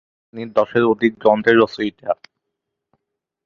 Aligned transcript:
তিনি 0.25 0.43
দশের 0.57 0.83
অধিক 0.83 1.11
গ্রন্থের 1.19 1.55
রচয়িতা। 1.57 2.09